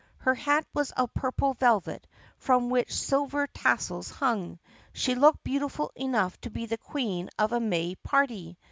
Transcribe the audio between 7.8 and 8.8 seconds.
party.